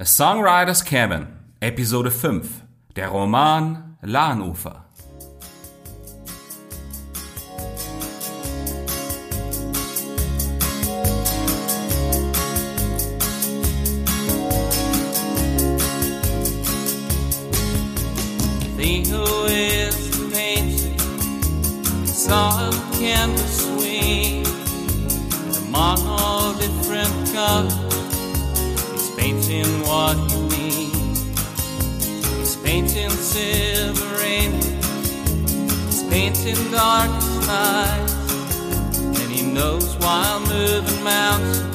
A 0.00 0.06
Songwriter's 0.06 0.82
Cabin, 0.82 1.26
Episode 1.60 2.10
5, 2.10 2.62
der 2.96 3.08
Roman 3.08 3.98
Lahnufer. 4.00 4.86
Painting 32.70 33.10
silver 33.10 34.06
rainbows 34.22 35.16
He's 35.88 36.02
painting 36.04 36.70
dark 36.70 37.10
skies 37.20 38.14
And 39.20 39.30
he 39.32 39.42
knows 39.42 39.96
while 39.98 40.40
moving 40.40 41.02
mountains 41.02 41.66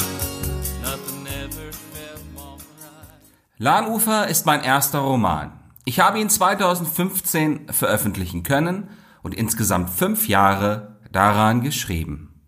Lahnufer 3.57 4.27
ist 4.27 4.45
mein 4.45 4.63
erster 4.63 4.99
Roman. 4.99 5.53
Ich 5.85 6.01
habe 6.01 6.19
ihn 6.19 6.29
2015 6.29 7.71
veröffentlichen 7.71 8.43
können 8.43 8.89
und 9.23 9.33
insgesamt 9.33 9.89
fünf 9.91 10.27
Jahre 10.27 10.97
daran 11.13 11.61
geschrieben. 11.61 12.41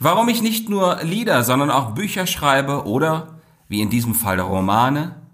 Warum 0.00 0.28
ich 0.28 0.42
nicht 0.42 0.68
nur 0.68 0.98
Lieder, 1.02 1.44
sondern 1.44 1.70
auch 1.70 1.92
Bücher 1.92 2.26
schreibe 2.26 2.86
oder, 2.86 3.38
wie 3.68 3.80
in 3.80 3.88
diesem 3.88 4.16
Fall 4.16 4.40
Romane, 4.40 5.25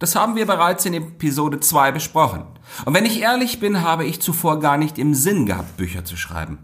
das 0.00 0.16
haben 0.16 0.34
wir 0.34 0.46
bereits 0.46 0.86
in 0.86 0.94
Episode 0.94 1.60
2 1.60 1.92
besprochen. 1.92 2.44
Und 2.86 2.94
wenn 2.94 3.04
ich 3.04 3.20
ehrlich 3.20 3.60
bin, 3.60 3.82
habe 3.82 4.06
ich 4.06 4.20
zuvor 4.20 4.58
gar 4.58 4.78
nicht 4.78 4.98
im 4.98 5.14
Sinn 5.14 5.44
gehabt, 5.46 5.76
Bücher 5.76 6.04
zu 6.04 6.16
schreiben. 6.16 6.58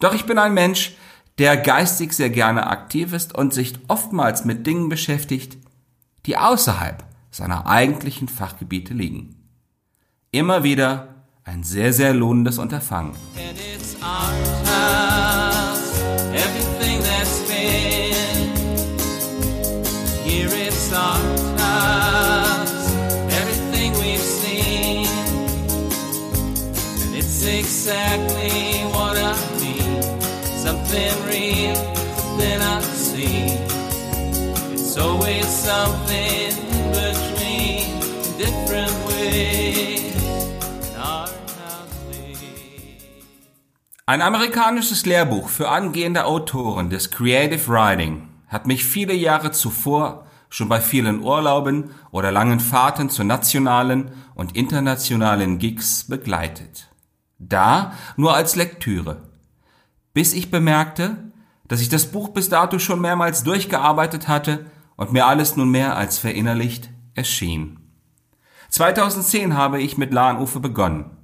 Doch 0.00 0.12
ich 0.12 0.26
bin 0.26 0.38
ein 0.38 0.54
Mensch, 0.54 0.96
der 1.38 1.56
geistig 1.56 2.12
sehr 2.12 2.30
gerne 2.30 2.66
aktiv 2.66 3.12
ist 3.12 3.34
und 3.34 3.54
sich 3.54 3.74
oftmals 3.86 4.44
mit 4.44 4.66
Dingen 4.66 4.88
beschäftigt, 4.88 5.56
die 6.26 6.36
außerhalb 6.36 7.04
seiner 7.30 7.66
eigentlichen 7.66 8.28
Fachgebiete 8.28 8.92
liegen. 8.92 9.36
Immer 10.32 10.64
wieder 10.64 11.14
ein 11.44 11.62
sehr, 11.62 11.92
sehr 11.92 12.12
lohnendes 12.12 12.58
Unterfangen. 12.58 13.14
Ein 44.10 44.22
amerikanisches 44.22 45.06
Lehrbuch 45.06 45.48
für 45.48 45.68
angehende 45.68 46.24
Autoren 46.24 46.90
des 46.90 47.12
Creative 47.12 47.68
Writing 47.68 48.26
hat 48.48 48.66
mich 48.66 48.84
viele 48.84 49.14
Jahre 49.14 49.52
zuvor 49.52 50.26
schon 50.48 50.68
bei 50.68 50.80
vielen 50.80 51.22
Urlauben 51.22 51.92
oder 52.10 52.32
langen 52.32 52.58
Fahrten 52.58 53.08
zu 53.08 53.22
nationalen 53.22 54.10
und 54.34 54.56
internationalen 54.56 55.58
Gigs 55.58 56.08
begleitet. 56.08 56.90
Da 57.38 57.92
nur 58.16 58.34
als 58.34 58.56
Lektüre. 58.56 59.28
Bis 60.12 60.32
ich 60.32 60.50
bemerkte, 60.50 61.30
dass 61.68 61.80
ich 61.80 61.88
das 61.88 62.06
Buch 62.06 62.30
bis 62.30 62.48
dato 62.48 62.80
schon 62.80 63.00
mehrmals 63.00 63.44
durchgearbeitet 63.44 64.26
hatte 64.26 64.66
und 64.96 65.12
mir 65.12 65.26
alles 65.26 65.54
nun 65.54 65.70
mehr 65.70 65.96
als 65.96 66.18
verinnerlicht 66.18 66.90
erschien. 67.14 67.78
2010 68.70 69.56
habe 69.56 69.80
ich 69.80 69.98
mit 69.98 70.12
Lahnufer 70.12 70.58
begonnen. 70.58 71.16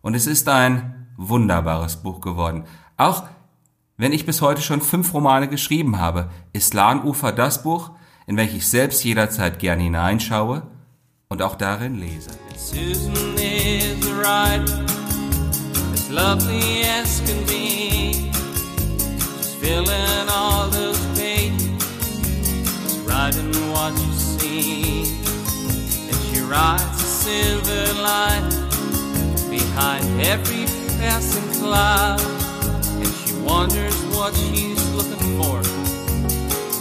Und 0.00 0.14
es 0.14 0.26
ist 0.26 0.48
ein 0.48 1.01
wunderbares 1.16 1.96
Buch 1.96 2.20
geworden. 2.20 2.64
Auch 2.96 3.24
wenn 3.96 4.12
ich 4.12 4.26
bis 4.26 4.42
heute 4.42 4.62
schon 4.62 4.80
fünf 4.80 5.14
Romane 5.14 5.48
geschrieben 5.48 5.98
habe, 5.98 6.30
ist 6.52 6.74
Lahnufer 6.74 7.32
das 7.32 7.62
Buch, 7.62 7.90
in 8.26 8.36
welches 8.36 8.56
ich 8.56 8.68
selbst 8.68 9.04
jederzeit 9.04 9.58
gerne 9.58 9.82
hineinschaue 9.82 10.62
und 11.28 11.42
auch 11.42 11.56
darin 11.56 11.96
lese. 11.96 12.30
Silver 27.22 28.02
line 28.02 28.41
passing 31.22 31.50
cloud. 31.60 32.20
And 33.00 33.06
she 33.06 33.32
wonders 33.44 33.94
what 34.14 34.34
she's 34.34 34.82
looking 34.94 35.40
for, 35.40 35.62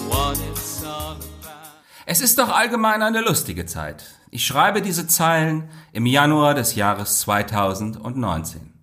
what 0.09 0.37
it's 0.51 0.83
all 0.83 1.15
about. 1.41 1.81
Es 2.05 2.21
ist 2.21 2.37
doch 2.37 2.49
allgemein 2.49 3.01
eine 3.01 3.21
lustige 3.21 3.65
Zeit. 3.65 4.03
Ich 4.31 4.45
schreibe 4.45 4.81
diese 4.81 5.07
Zeilen 5.07 5.69
im 5.91 6.05
Januar 6.05 6.53
des 6.53 6.75
Jahres 6.75 7.19
2019. 7.21 8.73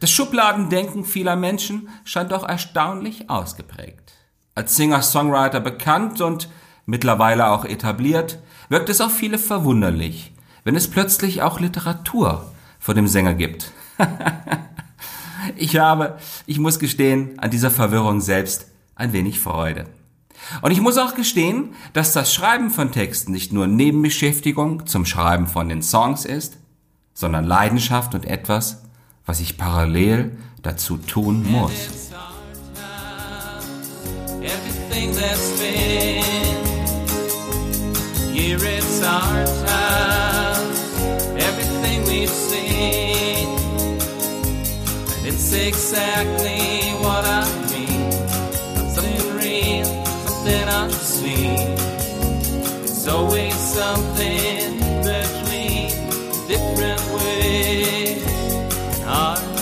Das 0.00 0.10
Schubladendenken 0.10 1.04
vieler 1.04 1.36
Menschen 1.36 1.88
scheint 2.04 2.32
doch 2.32 2.48
erstaunlich 2.48 3.28
ausgeprägt. 3.30 4.12
Als 4.54 4.76
Singer-Songwriter 4.76 5.60
bekannt 5.60 6.20
und 6.20 6.48
mittlerweile 6.86 7.48
auch 7.48 7.64
etabliert, 7.64 8.38
wirkt 8.68 8.88
es 8.88 9.00
auf 9.00 9.12
viele 9.12 9.38
verwunderlich, 9.38 10.32
wenn 10.64 10.76
es 10.76 10.90
plötzlich 10.90 11.42
auch 11.42 11.60
Literatur 11.60 12.52
vor 12.78 12.94
dem 12.94 13.06
Sänger 13.06 13.34
gibt. 13.34 13.70
ich 15.56 15.76
habe, 15.76 16.18
ich 16.46 16.58
muss 16.58 16.78
gestehen, 16.78 17.38
an 17.38 17.50
dieser 17.50 17.70
Verwirrung 17.70 18.20
selbst 18.20 18.66
ein 18.94 19.12
wenig 19.12 19.40
Freude. 19.40 19.86
Und 20.60 20.70
ich 20.72 20.80
muss 20.80 20.98
auch 20.98 21.14
gestehen, 21.14 21.74
dass 21.92 22.12
das 22.12 22.34
Schreiben 22.34 22.70
von 22.70 22.90
Texten 22.90 23.32
nicht 23.32 23.52
nur 23.52 23.66
Nebenbeschäftigung 23.66 24.86
zum 24.86 25.06
Schreiben 25.06 25.46
von 25.46 25.68
den 25.68 25.82
Songs 25.82 26.24
ist, 26.24 26.58
sondern 27.14 27.44
Leidenschaft 27.44 28.14
und 28.14 28.24
etwas, 28.24 28.82
was 29.24 29.40
ich 29.40 29.56
parallel 29.56 30.36
dazu 30.62 30.96
tun 30.96 31.44
muss. 31.50 32.10
Here 38.34 38.58
it's 38.64 39.02
our 39.02 39.44
time, 39.44 40.21
exactly 45.72 46.92
what 47.02 47.24
I 47.24 47.48
mean, 47.72 48.12
something 48.94 49.22
real, 49.38 49.86
something 50.26 50.68
unseen, 50.68 51.76
it's 52.84 53.08
always 53.08 53.54
something 53.54 54.78
between 55.02 55.88
different 56.46 57.02
ways, 57.14 58.22
and 59.06 59.52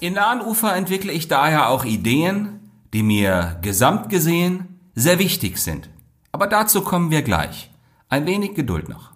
In 0.00 0.14
nahen 0.14 0.42
Ufer 0.42 0.76
entwickle 0.76 1.12
ich 1.12 1.28
daher 1.28 1.70
auch 1.70 1.86
Ideen, 1.86 2.60
die 2.92 3.02
mir 3.02 3.58
gesamt 3.62 4.10
gesehen 4.10 4.80
sehr 4.94 5.18
wichtig 5.18 5.56
sind. 5.56 5.88
Aber 6.30 6.46
dazu 6.46 6.82
kommen 6.82 7.10
wir 7.10 7.22
gleich. 7.22 7.70
Ein 8.10 8.26
wenig 8.26 8.54
Geduld 8.54 8.90
noch. 8.90 9.13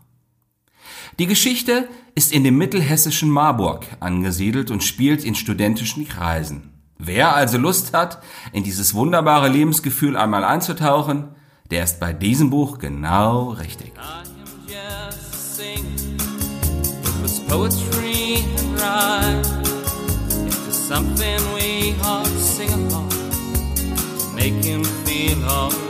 Die 1.19 1.27
Geschichte 1.27 1.89
ist 2.15 2.33
in 2.33 2.45
dem 2.45 2.57
mittelhessischen 2.59 3.29
Marburg 3.29 3.87
angesiedelt 3.99 4.71
und 4.71 4.85
spielt 4.85 5.25
in 5.25 5.35
studentischen 5.35 6.07
Kreisen. 6.07 6.73
Wer 6.97 7.35
also 7.35 7.59
Lust 7.59 7.93
hat, 7.93 8.23
in 8.53 8.63
dieses 8.63 8.95
wunderbare 8.95 9.49
Lebensgefühl 9.49 10.17
einmal 10.17 10.45
einzutauchen, 10.45 11.31
der 11.73 11.83
ist 11.83 11.99
bei 11.99 12.13
diesem 12.13 12.51
Buch 12.51 12.79
genau 12.79 13.51
richtig. 13.51 13.93
something 20.89 21.39
we 21.53 21.95
all 22.03 22.25
sing 22.25 22.71
along, 22.73 23.11
make 24.35 24.55
him 24.65 24.83
feel 25.05 25.37
alright. 25.45 25.88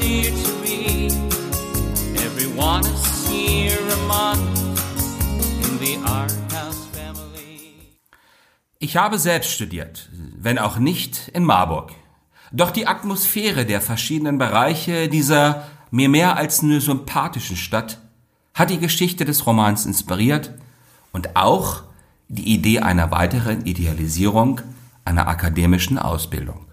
Dear 0.00 0.30
to 0.30 0.52
be. 0.62 1.08
Everyone 2.16 2.80
is 2.80 3.28
here 3.28 3.78
among 4.02 4.38
in 5.64 5.78
the 5.78 5.98
art. 6.06 6.40
Ich 8.82 8.96
habe 8.96 9.18
selbst 9.18 9.50
studiert, 9.50 10.08
wenn 10.38 10.58
auch 10.58 10.78
nicht 10.78 11.28
in 11.34 11.44
Marburg. 11.44 11.92
Doch 12.50 12.70
die 12.70 12.86
Atmosphäre 12.86 13.66
der 13.66 13.82
verschiedenen 13.82 14.38
Bereiche 14.38 15.08
dieser 15.08 15.66
mir 15.90 16.08
mehr 16.08 16.38
als 16.38 16.62
nur 16.62 16.80
sympathischen 16.80 17.56
Stadt 17.56 17.98
hat 18.54 18.70
die 18.70 18.78
Geschichte 18.78 19.26
des 19.26 19.46
Romans 19.46 19.84
inspiriert 19.84 20.54
und 21.12 21.36
auch 21.36 21.82
die 22.28 22.54
Idee 22.54 22.80
einer 22.80 23.10
weiteren 23.10 23.66
Idealisierung 23.66 24.62
einer 25.04 25.28
akademischen 25.28 25.98
Ausbildung. 25.98 26.69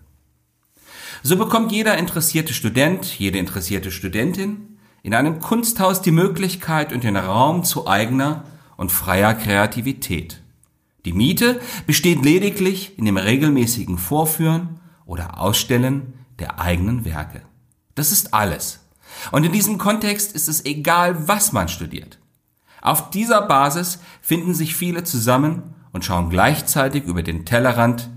So 1.24 1.38
bekommt 1.38 1.72
jeder 1.72 1.98
interessierte 1.98 2.54
Student, 2.54 3.06
jede 3.18 3.38
interessierte 3.38 3.92
Studentin 3.92 4.78
in 5.04 5.14
einem 5.14 5.40
Kunsthaus 5.40 6.02
die 6.02 6.12
Möglichkeit 6.12 6.94
und 6.94 7.04
den 7.04 7.18
Raum 7.18 7.64
zu 7.64 7.88
eigener 7.88 8.44
und 8.76 8.92
freier 8.92 9.34
Kreativität. 9.34 10.42
Die 11.06 11.14
Miete 11.14 11.60
besteht 11.86 12.24
lediglich 12.24 12.98
in 12.98 13.06
dem 13.06 13.18
regelmäßigen 13.18 13.98
Vorführen 13.98 14.80
oder 15.06 15.40
Ausstellen 15.40 16.14
der 16.40 16.60
eigenen 16.60 17.06
Werke. 17.06 17.42
Das 17.96 18.12
ist 18.12 18.34
alles. 18.34 18.80
Und 19.32 19.46
in 19.46 19.54
diesem 19.54 19.78
Kontext 19.78 20.34
ist 20.34 20.50
es 20.50 20.66
egal, 20.66 21.28
was 21.28 21.54
man 21.54 21.70
studiert. 21.70 22.20
Auf 22.82 23.10
dieser 23.10 23.42
Basis 23.42 24.00
finden 24.22 24.54
sich 24.54 24.76
viele 24.76 25.04
zusammen 25.04 25.74
und 25.92 26.06
schauen 26.06 26.30
gleichzeitig 26.30 27.06
über 27.06 27.24
den 27.24 27.46
Tellerrand 27.46 28.10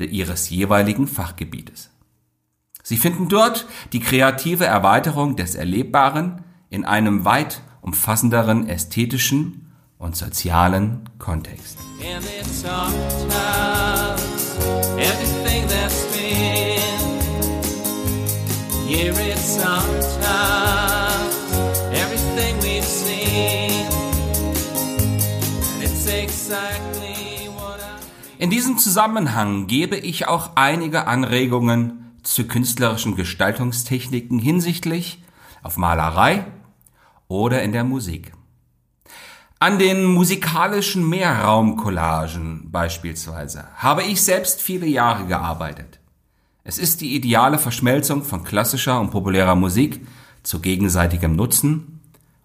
ihres 0.00 0.48
jeweiligen 0.48 1.06
Fachgebietes. 1.06 1.89
Sie 2.90 2.96
finden 2.96 3.28
dort 3.28 3.66
die 3.92 4.00
kreative 4.00 4.64
Erweiterung 4.64 5.36
des 5.36 5.54
Erlebbaren 5.54 6.42
in 6.70 6.84
einem 6.84 7.24
weit 7.24 7.60
umfassenderen 7.82 8.68
ästhetischen 8.68 9.70
und 9.96 10.16
sozialen 10.16 11.08
Kontext. 11.20 11.78
In 28.38 28.50
diesem 28.50 28.78
Zusammenhang 28.78 29.68
gebe 29.68 29.96
ich 29.96 30.26
auch 30.26 30.56
einige 30.56 31.06
Anregungen 31.06 32.09
zu 32.22 32.46
künstlerischen 32.46 33.16
Gestaltungstechniken 33.16 34.38
hinsichtlich 34.38 35.22
auf 35.62 35.76
Malerei 35.76 36.44
oder 37.28 37.62
in 37.62 37.72
der 37.72 37.84
Musik. 37.84 38.32
An 39.58 39.78
den 39.78 40.04
musikalischen 40.04 41.06
Mehrraumcollagen 41.08 42.70
beispielsweise 42.70 43.68
habe 43.76 44.02
ich 44.04 44.22
selbst 44.22 44.62
viele 44.62 44.86
Jahre 44.86 45.26
gearbeitet. 45.26 46.00
Es 46.64 46.78
ist 46.78 47.00
die 47.00 47.14
ideale 47.14 47.58
Verschmelzung 47.58 48.24
von 48.24 48.44
klassischer 48.44 49.00
und 49.00 49.10
populärer 49.10 49.54
Musik 49.54 50.06
zu 50.42 50.60
gegenseitigem 50.60 51.36
Nutzen 51.36 52.00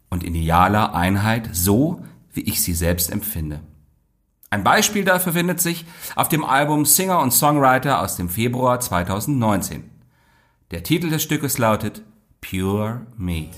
und 0.10 0.24
idealer 0.24 0.94
Einheit, 0.94 1.50
so 1.54 2.04
wie 2.34 2.42
ich 2.42 2.62
sie 2.62 2.74
selbst 2.74 3.10
empfinde. 3.12 3.62
Ein 4.56 4.64
Beispiel 4.64 5.04
dafür 5.04 5.34
findet 5.34 5.60
sich 5.60 5.84
auf 6.16 6.30
dem 6.30 6.46
Album 6.46 6.86
Singer 6.86 7.20
und 7.20 7.32
Songwriter 7.32 8.02
aus 8.02 8.16
dem 8.16 8.30
Februar 8.30 8.80
2019. 8.80 9.84
Der 10.72 10.82
Titel 10.82 11.10
des 11.10 11.24
Stückes 11.24 11.58
lautet 11.58 12.04
Pure 12.40 13.02
Me. 13.18 13.50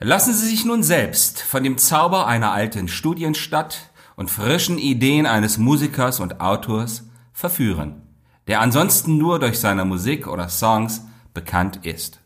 Lassen 0.00 0.34
Sie 0.34 0.48
sich 0.48 0.66
nun 0.66 0.82
selbst 0.82 1.40
von 1.40 1.64
dem 1.64 1.78
Zauber 1.78 2.26
einer 2.26 2.52
alten 2.52 2.88
Studienstadt 2.88 3.88
und 4.16 4.30
frischen 4.30 4.76
Ideen 4.76 5.24
eines 5.24 5.56
Musikers 5.56 6.20
und 6.20 6.42
Autors 6.42 7.04
verführen, 7.32 8.02
der 8.46 8.60
ansonsten 8.60 9.18
nur 9.18 9.38
durch 9.38 9.58
seine 9.58 9.84
Musik 9.84 10.26
oder 10.26 10.48
Songs 10.48 11.02
bekannt 11.34 11.84
ist. 11.84 12.20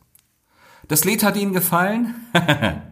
Das 0.89 1.05
Lied 1.05 1.23
hat 1.23 1.37
Ihnen 1.37 1.53
gefallen? 1.53 2.15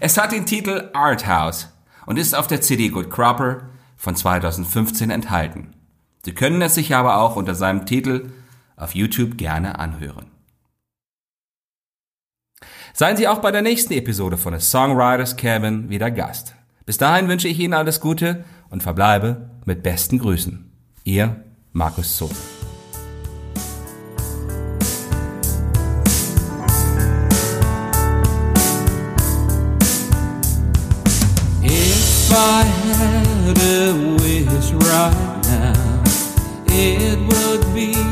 es 0.00 0.16
hat 0.16 0.32
den 0.32 0.46
Titel 0.46 0.90
Art 0.94 1.26
House 1.26 1.68
und 2.06 2.18
ist 2.18 2.34
auf 2.34 2.46
der 2.46 2.60
CD 2.60 2.88
Good 2.88 3.10
Cropper 3.10 3.68
von 3.96 4.16
2015 4.16 5.10
enthalten. 5.10 5.74
Sie 6.24 6.32
können 6.32 6.62
es 6.62 6.74
sich 6.74 6.94
aber 6.94 7.18
auch 7.18 7.36
unter 7.36 7.54
seinem 7.54 7.86
Titel 7.86 8.32
auf 8.76 8.94
YouTube 8.94 9.36
gerne 9.36 9.78
anhören. 9.78 10.26
Seien 12.94 13.16
Sie 13.16 13.28
auch 13.28 13.38
bei 13.38 13.50
der 13.50 13.62
nächsten 13.62 13.94
Episode 13.94 14.36
von 14.36 14.58
The 14.58 14.64
Songwriters 14.64 15.36
Cabin 15.36 15.88
wieder 15.88 16.10
Gast. 16.10 16.54
Bis 16.84 16.98
dahin 16.98 17.28
wünsche 17.28 17.48
ich 17.48 17.58
Ihnen 17.58 17.74
alles 17.74 18.00
Gute 18.00 18.44
und 18.70 18.82
verbleibe 18.82 19.50
mit 19.64 19.82
besten 19.82 20.18
Grüßen. 20.18 20.70
Ihr 21.04 21.44
Markus 21.74 22.06
Zoll. 22.06 22.28
If 31.64 32.30
I 32.30 32.62
had 32.62 33.58
a 33.58 33.92
wish 34.20 34.72
right 34.72 35.40
now, 35.44 36.02
it 36.66 37.18
would 37.18 37.74
be 37.74 38.11